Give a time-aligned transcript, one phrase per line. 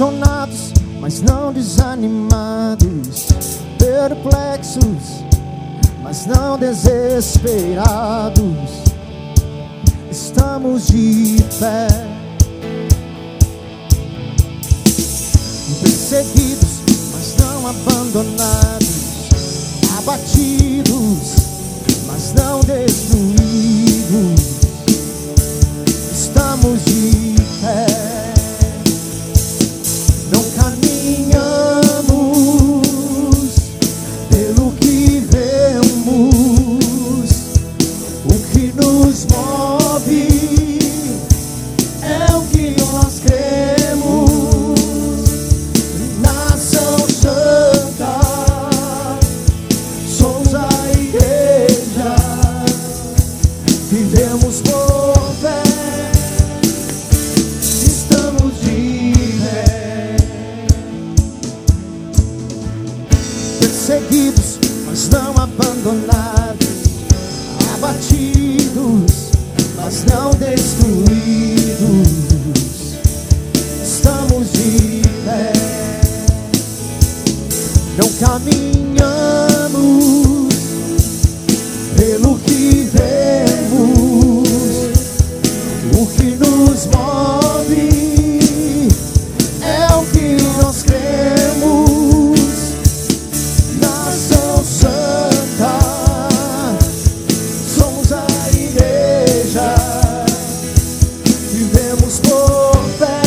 [0.00, 3.28] pressionados, mas não desanimados,
[3.78, 5.22] perplexos,
[6.02, 8.40] mas não desesperados.
[10.10, 11.86] Estamos de pé,
[15.82, 16.80] perseguidos,
[17.12, 18.88] mas não abandonados,
[19.98, 21.34] abatidos,
[22.06, 24.39] mas não destruídos.
[54.10, 55.62] Vivemos por fé,
[57.62, 60.16] estamos de pé.
[63.60, 66.68] perseguidos, mas não abandonados,
[67.74, 69.30] abatidos,
[69.76, 71.10] mas não destruídos.
[73.84, 75.52] Estamos de pé,
[77.96, 79.49] não caminhamos
[86.00, 87.90] o que nos move
[89.60, 92.40] é o que nós cremos.
[93.78, 95.78] Nação Santa,
[97.68, 99.74] somos a igreja,
[101.52, 103.20] vivemos por fé,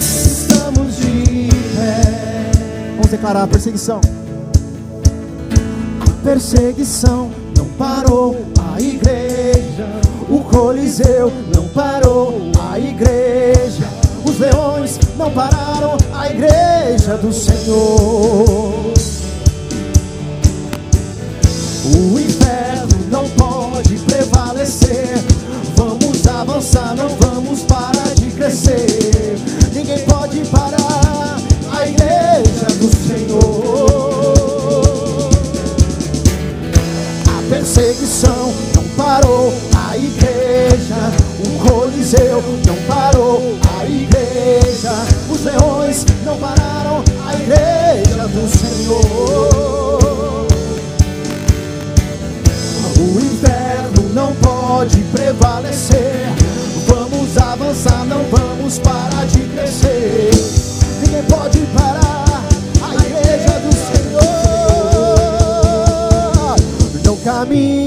[0.00, 2.50] estamos de pé.
[2.96, 4.00] Vamos declarar a perseguição.
[6.00, 8.51] A perseguição não parou
[10.52, 12.38] Coliseu não parou
[12.70, 13.88] a igreja,
[14.22, 18.92] os leões não pararam a igreja do Senhor.
[21.84, 25.18] O inferno não pode prevalecer.
[25.74, 29.38] Vamos avançar, não vamos parar de crescer.
[29.72, 31.38] Ninguém pode parar
[31.72, 34.32] a igreja do Senhor.
[37.26, 39.71] A perseguição não parou
[42.32, 44.90] Coliseu não parou a igreja,
[45.30, 50.46] os leões não pararam a igreja do Senhor.
[52.96, 56.28] O inferno não pode prevalecer.
[56.86, 60.30] Vamos avançar, não vamos parar de crescer.
[61.04, 62.24] Ninguém pode parar
[62.82, 64.22] a igreja do Senhor.
[67.04, 67.81] Não caminhamos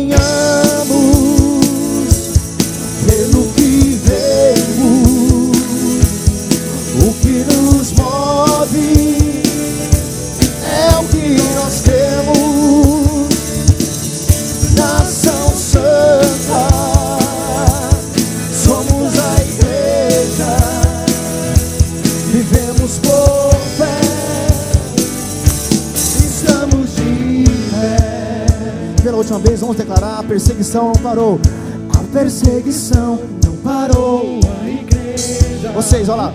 [29.36, 31.40] Última vez, vamos declarar: a perseguição não parou.
[31.94, 34.40] A perseguição não parou.
[34.62, 36.34] A igreja, Vocês, olha lá.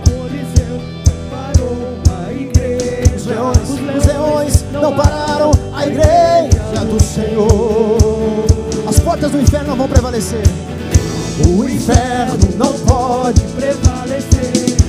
[3.16, 8.44] Os leões, os leões não pararam a igreja do Senhor.
[8.86, 10.42] As portas do inferno não vão prevalecer.
[11.48, 14.79] O inferno não pode prevalecer.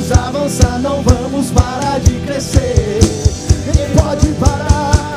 [0.00, 3.00] Vamos avançar, não vamos parar de crescer.
[3.66, 5.14] Ninguém pode parar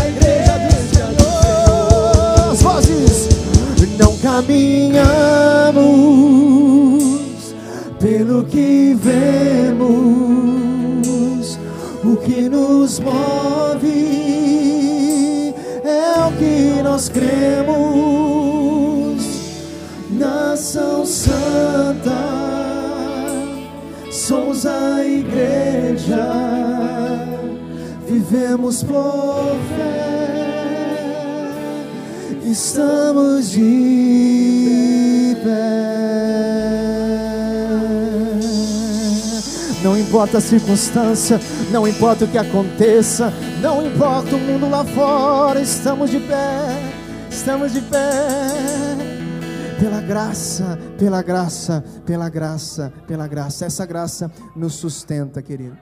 [0.00, 2.50] a igreja do Senhor.
[2.50, 3.28] As vozes
[3.98, 5.04] não caminhamos
[8.00, 9.98] pelo que vemos,
[12.02, 13.92] o que nos move
[15.84, 17.82] é o que nós cremos.
[20.10, 21.31] Nação Santa,
[28.22, 31.02] vivemos por fé,
[32.44, 35.82] estamos de pé.
[39.82, 41.40] Não importa a circunstância,
[41.72, 46.80] não importa o que aconteça, não importa o mundo lá fora, estamos de pé,
[47.28, 48.06] estamos de pé.
[49.80, 53.64] Pela graça, pela graça, pela graça, pela graça.
[53.64, 55.76] Essa graça nos sustenta, querido.